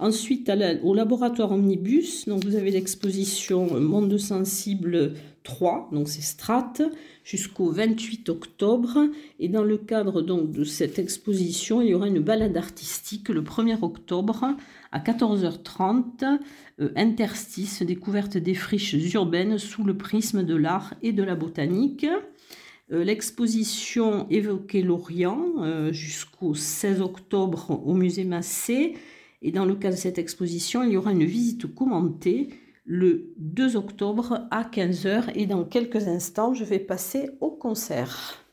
Ensuite, 0.00 0.48
au 0.84 0.94
laboratoire 0.94 1.50
Omnibus, 1.50 2.28
donc 2.28 2.44
vous 2.44 2.54
avez 2.54 2.70
l'exposition 2.70 3.80
Monde 3.80 4.16
sensible 4.16 5.14
3, 5.42 5.88
donc 5.92 6.08
c'est 6.08 6.22
Strat, 6.22 6.74
jusqu'au 7.24 7.72
28 7.72 8.28
octobre. 8.28 9.08
Et 9.40 9.48
dans 9.48 9.64
le 9.64 9.76
cadre 9.76 10.22
donc 10.22 10.52
de 10.52 10.62
cette 10.62 11.00
exposition, 11.00 11.82
il 11.82 11.88
y 11.88 11.94
aura 11.94 12.06
une 12.06 12.20
balade 12.20 12.56
artistique 12.56 13.28
le 13.28 13.42
1er 13.42 13.82
octobre 13.82 14.54
à 14.92 15.00
14h30, 15.00 16.38
euh, 16.80 16.90
interstice, 16.94 17.82
découverte 17.82 18.36
des 18.36 18.54
friches 18.54 18.94
urbaines 19.14 19.58
sous 19.58 19.82
le 19.82 19.96
prisme 19.96 20.44
de 20.44 20.54
l'art 20.54 20.94
et 21.02 21.12
de 21.12 21.24
la 21.24 21.34
botanique. 21.34 22.06
Euh, 22.92 23.02
l'exposition 23.02 24.28
évoquait 24.30 24.82
l'Orient 24.82 25.42
euh, 25.58 25.92
jusqu'au 25.92 26.54
16 26.54 27.00
octobre 27.00 27.82
au 27.84 27.94
musée 27.94 28.24
Massé. 28.24 28.94
Et 29.42 29.52
dans 29.52 29.64
le 29.64 29.74
cadre 29.74 29.94
de 29.94 30.00
cette 30.00 30.18
exposition, 30.18 30.82
il 30.82 30.92
y 30.92 30.96
aura 30.96 31.12
une 31.12 31.24
visite 31.24 31.72
commentée 31.74 32.48
le 32.84 33.34
2 33.36 33.76
octobre 33.76 34.48
à 34.50 34.64
15h. 34.64 35.32
Et 35.34 35.46
dans 35.46 35.64
quelques 35.64 36.08
instants, 36.08 36.54
je 36.54 36.64
vais 36.64 36.78
passer 36.78 37.30
au 37.40 37.50
concert. 37.50 38.44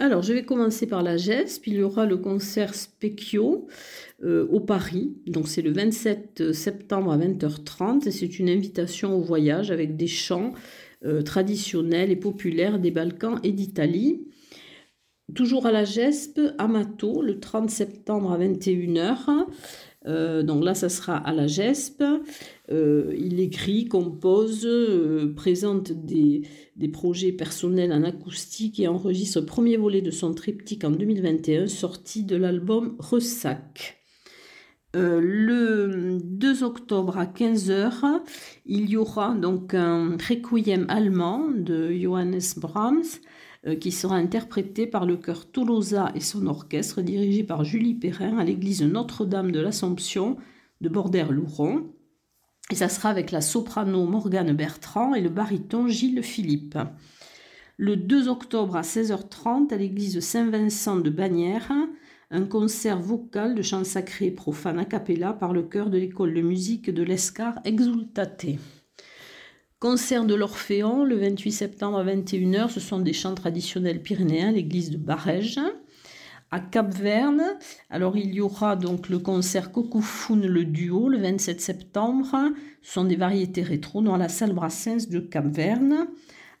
Alors, 0.00 0.22
je 0.22 0.32
vais 0.32 0.44
commencer 0.44 0.86
par 0.86 1.02
la 1.02 1.18
GESP. 1.18 1.66
Il 1.66 1.74
y 1.74 1.82
aura 1.82 2.06
le 2.06 2.16
concert 2.16 2.74
Specchio 2.74 3.68
euh, 4.24 4.48
au 4.48 4.58
Paris. 4.58 5.12
Donc, 5.26 5.46
c'est 5.46 5.60
le 5.60 5.72
27 5.72 6.54
septembre 6.54 7.12
à 7.12 7.18
20h30. 7.18 8.08
Et 8.08 8.10
c'est 8.10 8.38
une 8.38 8.48
invitation 8.48 9.14
au 9.14 9.20
voyage 9.20 9.70
avec 9.70 9.98
des 9.98 10.06
chants 10.06 10.54
euh, 11.04 11.20
traditionnels 11.20 12.10
et 12.10 12.16
populaires 12.16 12.78
des 12.78 12.90
Balkans 12.90 13.40
et 13.42 13.52
d'Italie. 13.52 14.26
Toujours 15.34 15.66
à 15.66 15.70
la 15.70 15.84
GESP, 15.84 16.40
Amato, 16.56 17.20
le 17.20 17.38
30 17.38 17.68
septembre 17.68 18.32
à 18.32 18.38
21h. 18.38 19.44
Euh, 20.06 20.42
donc 20.42 20.64
là, 20.64 20.74
ça 20.74 20.88
sera 20.88 21.16
à 21.16 21.32
la 21.32 21.46
GESP. 21.46 22.02
Euh, 22.70 23.14
il 23.18 23.40
écrit, 23.40 23.86
compose, 23.86 24.64
euh, 24.64 25.34
présente 25.34 25.92
des, 25.92 26.42
projets 26.92 27.32
personnels 27.32 27.92
en 27.92 28.02
acoustique 28.04 28.80
et 28.80 28.88
enregistre 28.88 29.40
le 29.40 29.46
premier 29.46 29.76
volet 29.76 30.00
de 30.00 30.10
son 30.10 30.32
triptyque 30.32 30.84
en 30.84 30.90
2021, 30.90 31.66
sorti 31.66 32.24
de 32.24 32.36
l'album 32.36 32.96
Ressac. 32.98 33.98
le 34.94 36.18
2 36.22 36.64
octobre 36.64 37.18
à 37.18 37.26
15h, 37.26 38.22
il 38.66 38.88
y 38.88 38.96
aura 38.96 39.34
donc 39.34 39.74
un 39.74 40.16
requiem 40.16 40.86
allemand 40.88 41.50
de 41.50 41.92
Johannes 41.92 42.40
Brahms 42.56 43.20
qui 43.80 43.92
sera 43.92 44.16
interprété 44.16 44.86
par 44.86 45.04
le 45.04 45.16
chœur 45.16 45.50
Tolosa 45.50 46.12
et 46.14 46.20
son 46.20 46.46
orchestre 46.46 47.02
dirigé 47.02 47.44
par 47.44 47.64
Julie 47.64 47.94
Perrin 47.94 48.38
à 48.38 48.44
l'église 48.44 48.82
Notre-Dame 48.82 49.52
de 49.52 49.60
l'Assomption 49.60 50.38
de 50.80 50.88
Bordère-Louron. 50.88 51.92
Et 52.70 52.74
ça 52.74 52.88
sera 52.88 53.10
avec 53.10 53.32
la 53.32 53.40
soprano 53.40 54.06
Morgane 54.06 54.52
Bertrand 54.52 55.14
et 55.14 55.20
le 55.20 55.28
baryton 55.28 55.88
Gilles 55.88 56.22
Philippe. 56.22 56.78
Le 57.76 57.96
2 57.96 58.28
octobre 58.28 58.76
à 58.76 58.82
16h30 58.82 59.72
à 59.72 59.76
l'église 59.76 60.20
Saint-Vincent 60.20 60.96
de 60.96 61.10
Bagnères, 61.10 61.72
un 62.30 62.44
concert 62.44 63.00
vocal 63.00 63.54
de 63.54 63.62
chants 63.62 63.84
sacrés 63.84 64.30
profanes 64.30 64.78
a 64.78 64.84
cappella 64.84 65.32
par 65.32 65.52
le 65.52 65.62
chœur 65.62 65.90
de 65.90 65.98
l'école 65.98 66.32
de 66.32 66.42
musique 66.42 66.90
de 66.90 67.02
l'Escar 67.02 67.58
Exultate. 67.64 68.46
Concert 69.80 70.26
de 70.26 70.34
l'Orphéon 70.34 71.06
le 71.06 71.16
28 71.16 71.52
septembre 71.52 71.96
à 71.96 72.04
21h, 72.04 72.68
ce 72.68 72.80
sont 72.80 72.98
des 72.98 73.14
chants 73.14 73.34
traditionnels 73.34 74.02
pyrénéens, 74.02 74.52
l'église 74.52 74.90
de 74.90 74.98
Barège. 74.98 75.58
À 76.50 76.60
Cap-Verne, 76.60 77.56
alors 77.88 78.18
il 78.18 78.34
y 78.34 78.42
aura 78.42 78.76
donc 78.76 79.08
le 79.08 79.18
concert 79.18 79.72
Cocoufune 79.72 80.46
le 80.46 80.66
duo 80.66 81.08
le 81.08 81.16
27 81.16 81.62
septembre. 81.62 82.36
Ce 82.82 82.92
sont 82.92 83.04
des 83.04 83.16
variétés 83.16 83.62
rétro 83.62 84.02
dans 84.02 84.18
la 84.18 84.28
salle 84.28 84.52
Brassens 84.52 85.08
de 85.08 85.18
Cap-Verne. 85.18 86.08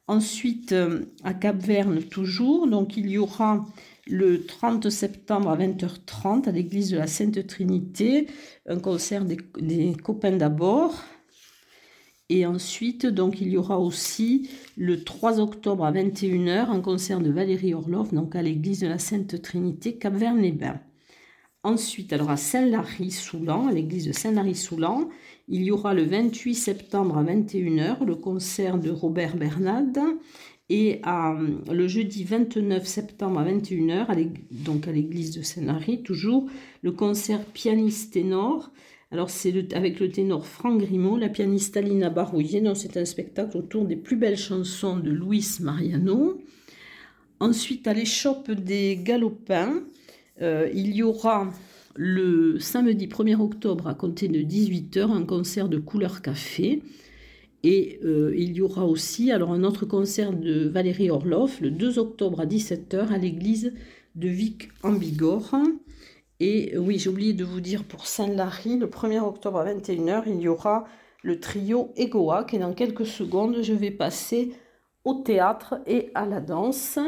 Ensuite, 0.06 0.72
euh, 0.72 1.00
à 1.22 1.34
Cap-Verne 1.34 2.02
toujours, 2.02 2.68
donc 2.68 2.96
il 2.96 3.10
y 3.10 3.18
aura 3.18 3.66
le 4.06 4.46
30 4.46 4.88
septembre 4.88 5.50
à 5.50 5.58
20h30 5.58 6.48
à 6.48 6.52
l'église 6.52 6.90
de 6.90 6.96
la 6.96 7.06
Sainte 7.06 7.46
Trinité, 7.46 8.28
un 8.66 8.78
concert 8.78 9.26
des 9.26 9.94
copains 10.02 10.38
d'abord. 10.38 11.04
Et 12.32 12.46
ensuite, 12.46 13.06
donc, 13.06 13.40
il 13.40 13.48
y 13.48 13.56
aura 13.56 13.80
aussi 13.80 14.48
le 14.76 15.02
3 15.02 15.40
octobre 15.40 15.84
à 15.84 15.90
21h 15.90 16.70
un 16.70 16.80
concert 16.80 17.20
de 17.20 17.28
Valérie 17.28 17.74
Orlov, 17.74 18.14
donc 18.14 18.36
à 18.36 18.42
l'église 18.42 18.80
de 18.80 18.86
la 18.86 19.00
Sainte 19.00 19.42
Trinité, 19.42 19.96
Cap-Vert-les-Bains. 19.96 20.78
Ensuite, 21.64 22.12
alors 22.12 22.30
à 22.30 22.36
Saint-Lary-Soulan, 22.36 23.66
à 23.66 23.72
l'église 23.72 24.06
de 24.06 24.12
Saint-Lary-Soulan, 24.12 25.08
il 25.48 25.64
y 25.64 25.72
aura 25.72 25.92
le 25.92 26.04
28 26.04 26.54
septembre 26.54 27.18
à 27.18 27.24
21h 27.24 28.04
le 28.04 28.14
concert 28.14 28.78
de 28.78 28.90
Robert 28.90 29.36
Bernard 29.36 29.86
et 30.68 31.02
le 31.68 31.88
jeudi 31.88 32.22
29 32.22 32.86
septembre 32.86 33.40
à 33.40 33.44
21h, 33.44 34.30
donc 34.52 34.86
à 34.86 34.92
l'église 34.92 35.36
de 35.36 35.42
Saint-Lary, 35.42 36.04
toujours 36.04 36.46
le 36.82 36.92
concert 36.92 37.44
pianiste 37.44 38.12
ténor 38.12 38.70
alors 39.12 39.28
c'est 39.28 39.74
avec 39.74 39.98
le 39.98 40.08
ténor 40.08 40.46
Franck 40.46 40.82
Grimaud, 40.82 41.16
la 41.16 41.28
pianiste 41.28 41.76
Alina 41.76 42.10
Barouillet. 42.10 42.62
C'est 42.76 42.96
un 42.96 43.04
spectacle 43.04 43.56
autour 43.56 43.84
des 43.84 43.96
plus 43.96 44.16
belles 44.16 44.36
chansons 44.38 44.98
de 44.98 45.10
Luis 45.10 45.58
Mariano. 45.60 46.40
Ensuite, 47.40 47.88
à 47.88 47.92
l'échoppe 47.92 48.52
des 48.52 49.00
Galopins, 49.02 49.82
euh, 50.42 50.68
il 50.72 50.94
y 50.94 51.02
aura 51.02 51.50
le 51.96 52.60
samedi 52.60 53.08
1er 53.08 53.40
octobre 53.40 53.88
à 53.88 53.94
compter 53.94 54.28
de 54.28 54.40
18h 54.40 55.10
un 55.10 55.24
concert 55.24 55.68
de 55.68 55.78
couleur 55.78 56.22
café. 56.22 56.80
Et 57.64 57.98
euh, 58.04 58.32
il 58.38 58.52
y 58.52 58.60
aura 58.60 58.86
aussi 58.86 59.32
alors 59.32 59.52
un 59.52 59.64
autre 59.64 59.86
concert 59.86 60.32
de 60.32 60.68
Valérie 60.68 61.10
Orloff 61.10 61.60
le 61.60 61.72
2 61.72 61.98
octobre 61.98 62.40
à 62.40 62.46
17h 62.46 63.08
à 63.08 63.18
l'église 63.18 63.72
de 64.14 64.28
Vic 64.28 64.68
en 64.84 64.92
Bigorre. 64.92 65.56
Et 66.40 66.74
euh, 66.74 66.78
oui, 66.78 66.98
j'ai 66.98 67.10
oublié 67.10 67.34
de 67.34 67.44
vous 67.44 67.60
dire 67.60 67.84
pour 67.84 68.06
Saint-Lary, 68.06 68.78
le 68.78 68.86
1er 68.86 69.20
octobre 69.20 69.58
à 69.58 69.66
21h, 69.66 70.22
il 70.26 70.40
y 70.40 70.48
aura 70.48 70.84
le 71.22 71.38
trio 71.38 71.92
Egoac. 71.96 72.54
Et 72.54 72.58
dans 72.58 72.72
quelques 72.72 73.04
secondes, 73.04 73.58
je 73.60 73.74
vais 73.74 73.90
passer 73.90 74.54
au 75.04 75.14
théâtre 75.14 75.80
et 75.86 76.10
à 76.14 76.24
la 76.24 76.40
danse. 76.40 76.98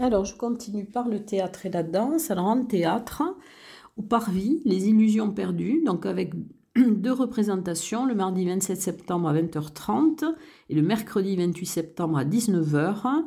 Alors, 0.00 0.24
je 0.24 0.36
continue 0.36 0.84
par 0.84 1.08
le 1.08 1.24
théâtre 1.24 1.66
et 1.66 1.70
la 1.70 1.82
danse. 1.82 2.30
Alors, 2.30 2.46
en 2.46 2.62
théâtre, 2.64 3.24
au 3.96 4.02
Parvis, 4.02 4.62
Les 4.64 4.88
Illusions 4.88 5.32
perdues, 5.32 5.82
donc 5.84 6.06
avec 6.06 6.34
deux 6.86 7.12
représentations, 7.12 8.06
le 8.06 8.14
mardi 8.14 8.44
27 8.46 8.80
septembre 8.80 9.28
à 9.28 9.34
20h30 9.34 10.24
et 10.68 10.74
le 10.74 10.82
mercredi 10.82 11.36
28 11.36 11.66
septembre 11.66 12.18
à 12.18 12.24
19h. 12.24 13.24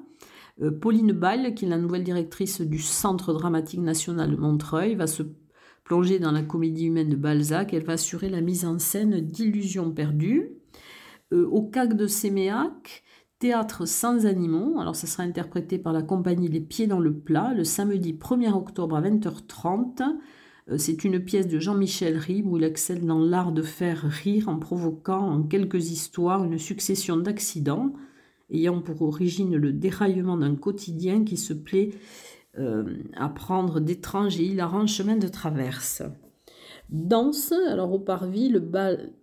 Euh, 0.61 0.71
Pauline 0.71 1.11
Ball, 1.11 1.53
qui 1.53 1.65
est 1.65 1.69
la 1.69 1.77
nouvelle 1.77 2.03
directrice 2.03 2.61
du 2.61 2.79
Centre 2.79 3.33
dramatique 3.33 3.81
national 3.81 4.31
de 4.31 4.37
Montreuil, 4.37 4.95
va 4.95 5.07
se 5.07 5.23
plonger 5.83 6.19
dans 6.19 6.31
la 6.31 6.43
comédie 6.43 6.85
humaine 6.85 7.09
de 7.09 7.15
Balzac. 7.15 7.73
Elle 7.73 7.83
va 7.83 7.93
assurer 7.93 8.29
la 8.29 8.41
mise 8.41 8.65
en 8.65 8.79
scène 8.79 9.19
d'Illusions 9.19 9.91
perdues. 9.91 10.51
Euh, 11.33 11.47
au 11.47 11.63
CAC 11.63 11.95
de 11.95 12.07
Séméac, 12.07 13.03
Théâtre 13.39 13.87
sans 13.87 14.27
animaux. 14.27 14.79
Alors, 14.79 14.95
ça 14.95 15.07
sera 15.07 15.23
interprété 15.23 15.79
par 15.79 15.93
la 15.93 16.03
compagnie 16.03 16.47
Les 16.47 16.59
Pieds 16.59 16.85
dans 16.85 16.99
le 16.99 17.11
Plat 17.11 17.55
le 17.55 17.63
samedi 17.63 18.13
1er 18.13 18.53
octobre 18.53 18.95
à 18.95 19.01
20h30. 19.01 20.03
Euh, 20.69 20.77
c'est 20.77 21.03
une 21.03 21.19
pièce 21.23 21.47
de 21.47 21.59
Jean-Michel 21.59 22.17
Ribes 22.17 22.47
où 22.47 22.57
il 22.57 22.63
excelle 22.63 23.05
dans 23.05 23.19
l'art 23.19 23.51
de 23.51 23.61
faire 23.61 24.03
rire 24.03 24.49
en 24.49 24.57
provoquant 24.57 25.29
en 25.29 25.43
quelques 25.43 25.91
histoires 25.91 26.43
une 26.43 26.57
succession 26.57 27.17
d'accidents 27.17 27.93
ayant 28.51 28.81
pour 28.81 29.01
origine 29.01 29.55
le 29.55 29.71
déraillement 29.71 30.37
d'un 30.37 30.55
quotidien 30.55 31.23
qui 31.23 31.37
se 31.37 31.53
plaît 31.53 31.91
euh, 32.59 32.83
à 33.15 33.29
prendre 33.29 33.79
d'étranges 33.79 34.39
et 34.39 34.43
hilarants 34.43 34.87
chemins 34.87 35.15
de 35.15 35.29
traverse. 35.29 36.03
Danse, 36.89 37.53
alors 37.69 37.93
au 37.93 37.99
Parvis, 37.99 38.49
le 38.49 38.59
bal 38.59 39.13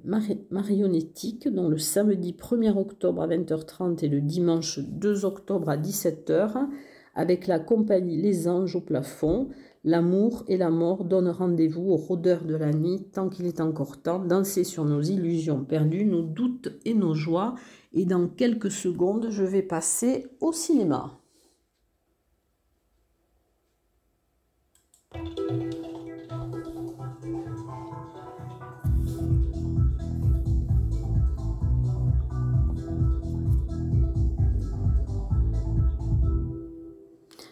marionnettique, 0.50 1.46
dont 1.48 1.68
le 1.68 1.76
samedi 1.76 2.32
1er 2.32 2.74
octobre 2.78 3.20
à 3.20 3.28
20h30 3.28 4.02
et 4.02 4.08
le 4.08 4.22
dimanche 4.22 4.78
2 4.78 5.26
octobre 5.26 5.68
à 5.68 5.76
17h, 5.76 6.66
avec 7.14 7.46
la 7.46 7.58
compagnie 7.58 8.16
Les 8.16 8.48
Anges 8.48 8.76
au 8.76 8.80
plafond, 8.80 9.50
L'amour 9.88 10.44
et 10.48 10.58
la 10.58 10.68
mort 10.68 11.02
donnent 11.02 11.30
rendez-vous 11.30 11.92
aux 11.92 11.96
rôdeurs 11.96 12.44
de 12.44 12.54
la 12.54 12.74
nuit 12.74 13.06
tant 13.10 13.30
qu'il 13.30 13.46
est 13.46 13.58
encore 13.58 14.02
temps, 14.02 14.18
danser 14.18 14.62
sur 14.62 14.84
nos 14.84 15.00
illusions 15.00 15.64
perdues, 15.64 16.04
nos 16.04 16.20
doutes 16.20 16.78
et 16.84 16.92
nos 16.92 17.14
joies. 17.14 17.54
Et 17.94 18.04
dans 18.04 18.28
quelques 18.28 18.70
secondes, 18.70 19.28
je 19.30 19.44
vais 19.44 19.62
passer 19.62 20.26
au 20.42 20.52
cinéma. 20.52 21.17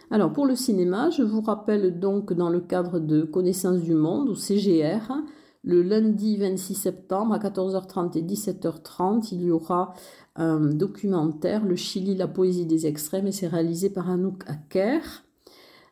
Alors 0.09 0.31
pour 0.31 0.45
le 0.45 0.55
cinéma, 0.55 1.09
je 1.09 1.21
vous 1.21 1.41
rappelle 1.41 1.99
donc 1.99 2.31
dans 2.31 2.49
le 2.49 2.61
cadre 2.61 2.99
de 2.99 3.23
Connaissance 3.23 3.81
du 3.81 3.93
Monde 3.93 4.29
ou 4.29 4.35
CGR, 4.35 5.11
le 5.65 5.81
lundi 5.81 6.37
26 6.37 6.75
septembre 6.75 7.33
à 7.33 7.39
14h30 7.39 8.17
et 8.17 8.21
17h30, 8.21 9.27
il 9.33 9.43
y 9.43 9.51
aura 9.51 9.93
un 10.37 10.61
documentaire, 10.61 11.65
Le 11.65 11.75
Chili, 11.75 12.15
la 12.15 12.29
poésie 12.29 12.65
des 12.65 12.87
extrêmes, 12.87 13.27
et 13.27 13.33
c'est 13.33 13.47
réalisé 13.47 13.89
par 13.89 14.09
Anouk 14.09 14.43
Aker. 14.47 15.01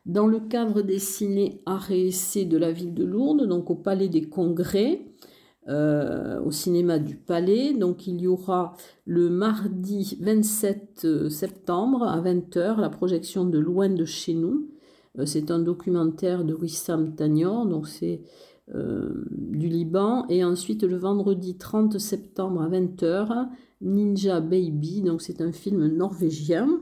Dans 0.06 0.26
le 0.26 0.40
cadre 0.40 0.80
des 0.80 0.98
ciné 0.98 1.60
et 1.66 2.44
de 2.46 2.56
la 2.56 2.72
ville 2.72 2.94
de 2.94 3.04
Lourdes, 3.04 3.46
donc 3.46 3.70
au 3.70 3.74
Palais 3.74 4.08
des 4.08 4.30
Congrès, 4.30 5.02
euh, 5.68 6.40
au 6.42 6.52
cinéma 6.52 7.00
du 7.00 7.16
Palais. 7.16 7.72
Donc 7.72 8.06
il 8.06 8.20
y 8.20 8.28
aura 8.28 8.76
le 9.04 9.28
mardi 9.28 10.16
27 10.20 11.02
euh, 11.04 11.28
septembre 11.28 12.04
à 12.04 12.20
20h 12.20 12.80
la 12.80 12.88
projection 12.88 13.44
de 13.44 13.58
Loin 13.58 13.88
de 13.88 14.04
chez 14.04 14.34
nous. 14.34 14.68
Euh, 15.18 15.26
c'est 15.26 15.50
un 15.50 15.58
documentaire 15.58 16.44
de 16.44 16.54
Wissam 16.54 17.16
Tagnon, 17.16 17.64
donc 17.64 17.88
c'est 17.88 18.20
du 18.68 19.68
Liban. 19.68 20.26
Et 20.28 20.42
ensuite 20.42 20.82
le 20.82 20.96
vendredi 20.96 21.56
30 21.56 21.98
septembre 21.98 22.62
à 22.62 22.68
20h, 22.68 23.48
Ninja 23.80 24.40
Baby, 24.40 25.02
donc 25.02 25.22
c'est 25.22 25.40
un 25.40 25.52
film 25.52 25.86
norvégien. 25.86 26.80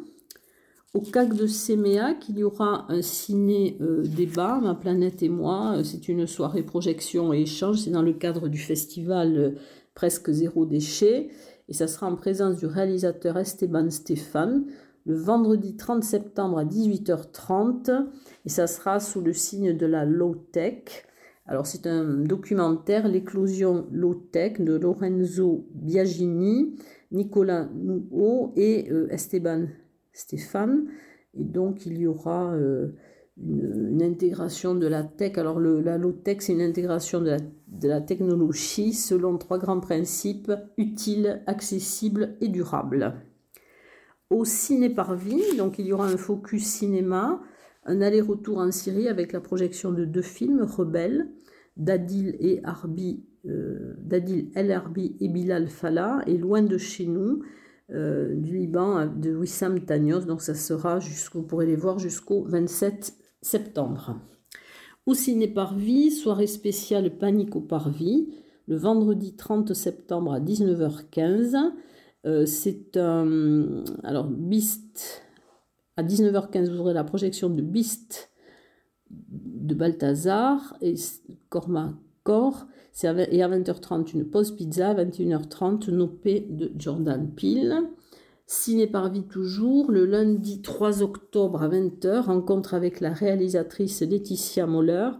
Au 0.94 1.00
CAC 1.00 1.34
de 1.34 1.48
Séméac, 1.48 2.28
il 2.28 2.38
y 2.38 2.44
aura 2.44 2.86
un 2.88 3.02
ciné-débat, 3.02 4.60
Ma 4.62 4.76
planète 4.76 5.24
et 5.24 5.28
moi. 5.28 5.78
C'est 5.82 6.08
une 6.08 6.28
soirée 6.28 6.62
projection 6.62 7.34
et 7.34 7.40
échange. 7.40 7.80
C'est 7.80 7.90
dans 7.90 8.00
le 8.00 8.12
cadre 8.12 8.46
du 8.46 8.58
festival 8.58 9.36
euh, 9.36 9.50
Presque 9.94 10.30
Zéro 10.30 10.66
Déchet. 10.66 11.30
Et 11.68 11.72
ça 11.72 11.88
sera 11.88 12.06
en 12.06 12.14
présence 12.14 12.58
du 12.58 12.66
réalisateur 12.66 13.36
Esteban 13.36 13.90
Stéphane 13.90 14.66
le 15.04 15.16
vendredi 15.16 15.76
30 15.76 16.04
septembre 16.04 16.58
à 16.58 16.64
18h30. 16.64 18.06
Et 18.44 18.48
ça 18.48 18.68
sera 18.68 19.00
sous 19.00 19.20
le 19.20 19.32
signe 19.32 19.76
de 19.76 19.86
la 19.86 20.04
low-tech. 20.04 20.84
Alors 21.46 21.66
c'est 21.66 21.88
un 21.88 22.04
documentaire, 22.04 23.08
L'éclosion 23.08 23.88
low-tech 23.90 24.60
de 24.60 24.74
Lorenzo 24.74 25.66
Biagini, 25.74 26.76
Nicolas 27.10 27.68
Nouveau 27.74 28.52
et 28.54 28.88
euh, 28.92 29.08
Esteban 29.10 29.66
Stéphane. 30.14 30.86
Et 31.34 31.44
donc, 31.44 31.84
il 31.84 31.98
y 31.98 32.06
aura 32.06 32.54
euh, 32.54 32.92
une, 33.36 34.02
intégration 34.02 34.74
de 34.74 34.86
la 34.86 35.02
tech. 35.02 35.36
Alors, 35.36 35.60
la 35.60 35.98
low-tech, 35.98 36.38
c'est 36.40 36.52
une 36.52 36.62
intégration 36.62 37.20
de 37.20 37.36
la, 37.82 38.00
technologie 38.00 38.92
selon 38.92 39.36
trois 39.36 39.58
grands 39.58 39.80
principes 39.80 40.52
utile, 40.78 41.42
accessible 41.46 42.36
et 42.40 42.48
durable. 42.48 43.14
Au 44.30 44.44
ciné 44.44 44.88
par 44.88 45.16
donc 45.58 45.78
il 45.78 45.86
y 45.86 45.92
aura 45.92 46.06
un 46.06 46.16
focus 46.16 46.64
cinéma, 46.64 47.42
un 47.84 48.00
aller-retour 48.00 48.58
en 48.58 48.70
Syrie 48.72 49.08
avec 49.08 49.32
la 49.32 49.40
projection 49.40 49.92
de 49.92 50.04
deux 50.04 50.22
films, 50.22 50.62
Rebelles, 50.62 51.28
d'Adil 51.76 52.34
et 52.40 52.62
euh, 53.46 53.94
d'Adil 53.98 54.50
El 54.54 54.72
Arbi 54.72 55.16
et 55.20 55.28
Bilal 55.28 55.68
Fallah, 55.68 56.22
et 56.26 56.38
Loin 56.38 56.62
de 56.62 56.78
chez 56.78 57.06
nous, 57.06 57.42
euh, 57.90 58.34
du 58.34 58.58
Liban 58.58 59.06
de 59.06 59.34
Wissam 59.34 59.80
Tagnos. 59.80 60.26
Donc 60.26 60.40
ça 60.42 60.54
sera, 60.54 61.00
jusqu'au, 61.00 61.40
vous 61.40 61.46
pourrez 61.46 61.66
les 61.66 61.76
voir 61.76 61.98
jusqu'au 61.98 62.44
27 62.44 63.14
septembre. 63.42 64.16
Au 65.06 65.14
Ciné 65.14 65.48
Parvis, 65.48 66.10
soirée 66.10 66.46
spéciale 66.46 67.18
Panique 67.18 67.56
au 67.56 67.60
Parvis, 67.60 68.34
le 68.66 68.76
vendredi 68.76 69.36
30 69.36 69.74
septembre 69.74 70.32
à 70.32 70.40
19h15. 70.40 71.56
Euh, 72.26 72.46
c'est 72.46 72.96
un. 72.96 73.84
alors, 74.02 74.28
Beast. 74.28 75.22
À 75.96 76.02
19h15, 76.02 76.70
vous 76.70 76.80
aurez 76.80 76.94
la 76.94 77.04
projection 77.04 77.50
de 77.50 77.62
Beast 77.62 78.30
de 79.10 79.74
Balthazar 79.74 80.76
et 80.80 80.94
Corma 82.24 82.50
Cor 82.50 82.66
et 83.30 83.42
à 83.42 83.48
20h30 83.48 84.12
une 84.14 84.24
pause 84.24 84.54
pizza, 84.54 84.90
à 84.90 84.94
21h30 84.94 85.90
Nopé 85.90 86.46
de 86.48 86.72
Jordan 86.76 87.30
Peele. 87.34 87.82
Ciné 88.46 88.86
par 88.86 89.10
vie 89.10 89.24
toujours, 89.24 89.90
le 89.90 90.04
lundi 90.04 90.60
3 90.60 91.02
octobre 91.02 91.62
à 91.62 91.68
20h, 91.68 92.22
rencontre 92.22 92.74
avec 92.74 93.00
la 93.00 93.12
réalisatrice 93.12 94.02
Laetitia 94.02 94.66
Moller. 94.66 95.10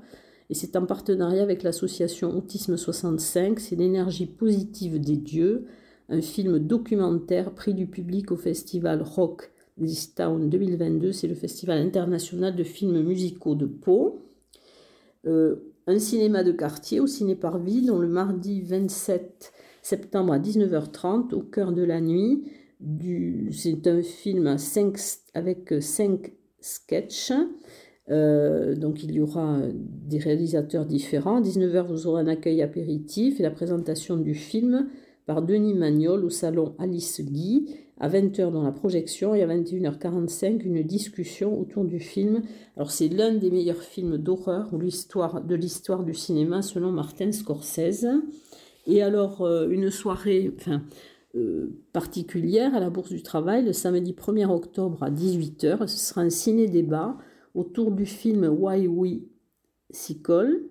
Et 0.51 0.55
c'est 0.55 0.77
en 0.77 0.85
partenariat 0.85 1.43
avec 1.43 1.63
l'association 1.63 2.37
Autisme 2.37 2.77
65, 2.77 3.59
c'est 3.61 3.77
l'énergie 3.77 4.27
positive 4.27 5.01
des 5.01 5.17
dieux, 5.17 5.65
un 6.11 6.21
film 6.21 6.59
documentaire 6.59 7.55
pris 7.55 7.73
du 7.73 7.87
public 7.87 8.31
au 8.31 8.37
festival 8.37 9.01
Rock 9.03 9.51
This 9.81 10.15
Town 10.15 10.51
2022, 10.51 11.13
c'est 11.13 11.29
le 11.29 11.35
festival 11.35 11.79
international 11.79 12.55
de 12.55 12.63
films 12.63 13.03
musicaux 13.03 13.55
de 13.55 13.65
Pau. 13.65 14.21
Euh, 15.27 15.74
un 15.87 15.99
cinéma 15.99 16.43
de 16.43 16.53
quartier 16.53 17.01
au 17.01 17.07
Ciné 17.07 17.37
Parvis, 17.37 17.83
dont 17.83 17.99
le 17.99 18.09
mardi 18.09 18.63
27 18.63 19.53
septembre 19.83 20.33
à 20.33 20.39
19h30, 20.39 21.35
au 21.35 21.43
cœur 21.43 21.73
de 21.73 21.83
la 21.83 22.01
nuit. 22.01 22.45
C'est 23.51 23.87
un 23.87 24.03
film 24.03 24.57
avec 25.35 25.75
cinq 25.81 26.33
sketchs. 26.61 27.33
Euh, 28.11 28.75
donc 28.75 29.03
il 29.03 29.13
y 29.13 29.21
aura 29.21 29.61
des 29.73 30.19
réalisateurs 30.19 30.87
différents. 30.87 31.37
À 31.37 31.41
19h, 31.41 31.87
vous 31.87 32.07
aurez 32.07 32.23
un 32.23 32.27
accueil 32.27 32.63
apéritif 32.63 33.41
et 33.41 33.43
la 33.43 33.51
présentation 33.51 34.17
du 34.17 34.35
film 34.35 34.89
par 35.27 35.43
Denis 35.43 35.75
Magnol 35.75 36.25
au 36.25 36.31
salon 36.31 36.75
Alice 36.79 37.23
Guy 37.23 37.67
à 37.99 38.09
20h 38.09 38.51
dans 38.51 38.63
la 38.63 38.73
projection 38.73 39.35
et 39.35 39.43
à 39.43 39.47
21h45 39.47 40.63
une 40.65 40.83
discussion 40.83 41.59
autour 41.61 41.85
du 41.85 42.01
film. 42.01 42.43
Alors 42.77 42.91
c'est 42.91 43.09
l'un 43.09 43.35
des 43.35 43.51
meilleurs 43.51 43.83
films 43.83 44.19
d'horreur 44.19 44.73
de 44.73 45.55
l'histoire 45.55 46.05
du 46.05 46.15
cinéma 46.15 46.63
selon 46.63 46.91
Martin 46.91 47.31
Scorsese. 47.33 48.07
Et 48.87 49.03
alors 49.03 49.43
euh, 49.43 49.69
une 49.69 49.91
soirée 49.91 50.53
enfin, 50.59 50.83
euh, 51.37 51.71
particulière 51.93 52.75
à 52.75 52.81
la 52.81 52.91
Bourse 52.91 53.11
du 53.11 53.23
Travail 53.23 53.65
le 53.65 53.73
samedi 53.73 54.13
1er 54.13 54.51
octobre 54.51 55.03
à 55.03 55.11
18h. 55.11 55.87
Ce 55.87 55.99
sera 55.99 56.23
un 56.23 56.31
ciné-débat 56.31 57.17
autour 57.55 57.93
du 57.93 58.07
film 58.07 58.45
Why 58.45 58.89
We 58.89 59.21
Sickle. 59.91 60.65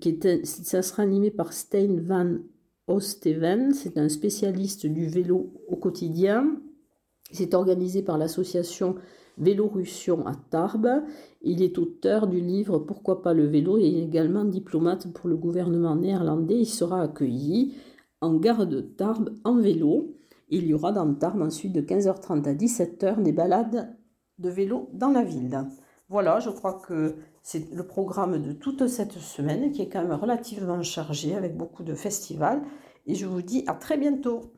Qui 0.00 0.18
ça 0.44 0.82
sera 0.82 1.04
animé 1.04 1.30
par 1.30 1.52
Stein 1.52 2.00
Van 2.00 2.38
Osteven, 2.86 3.72
c'est 3.72 3.96
un 3.96 4.08
spécialiste 4.08 4.86
du 4.86 5.06
vélo 5.06 5.52
au 5.68 5.76
quotidien. 5.76 6.60
C'est 7.30 7.54
organisé 7.54 8.02
par 8.02 8.18
l'association 8.18 8.96
Vélorussion 9.38 10.26
à 10.26 10.34
Tarbes. 10.34 11.02
Il 11.42 11.62
est 11.62 11.78
auteur 11.78 12.26
du 12.26 12.40
livre 12.40 12.78
Pourquoi 12.78 13.22
pas 13.22 13.34
le 13.34 13.46
vélo 13.46 13.78
et 13.78 14.02
également 14.02 14.44
diplomate 14.44 15.12
pour 15.12 15.28
le 15.28 15.36
gouvernement 15.36 15.96
néerlandais. 15.96 16.60
Il 16.60 16.66
sera 16.66 17.02
accueilli 17.02 17.74
en 18.20 18.34
gare 18.34 18.66
de 18.66 18.80
Tarbes 18.80 19.34
en 19.44 19.56
vélo. 19.56 20.14
Il 20.50 20.66
y 20.66 20.74
aura 20.74 20.92
dans 20.92 21.12
Tarbes 21.14 21.42
ensuite 21.42 21.72
de 21.72 21.80
15h30 21.80 22.46
à 22.46 22.54
17h 22.54 23.22
des 23.22 23.32
balades 23.32 23.96
de 24.38 24.50
vélo 24.50 24.90
dans 24.92 25.10
la 25.10 25.24
ville. 25.24 25.66
Voilà, 26.08 26.38
je 26.38 26.50
crois 26.50 26.80
que 26.86 27.16
c'est 27.42 27.70
le 27.72 27.86
programme 27.86 28.40
de 28.40 28.52
toute 28.52 28.86
cette 28.88 29.12
semaine 29.12 29.72
qui 29.72 29.82
est 29.82 29.88
quand 29.88 30.02
même 30.02 30.18
relativement 30.18 30.82
chargé 30.82 31.34
avec 31.34 31.56
beaucoup 31.56 31.82
de 31.82 31.94
festivals. 31.94 32.62
Et 33.06 33.14
je 33.14 33.26
vous 33.26 33.42
dis 33.42 33.64
à 33.66 33.74
très 33.74 33.96
bientôt. 33.98 34.53